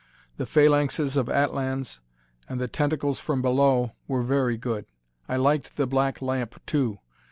"The 0.37 0.47
Phalanxes 0.47 1.15
of 1.15 1.29
Atlans" 1.29 1.99
and 2.49 2.59
"The 2.59 2.67
Tentacles 2.67 3.19
from 3.19 3.43
Below" 3.43 3.91
were 4.07 4.23
very 4.23 4.57
good. 4.57 4.87
I 5.29 5.35
liked 5.35 5.75
"The 5.75 5.85
Black 5.85 6.23
Lamp," 6.23 6.59
too. 6.65 6.97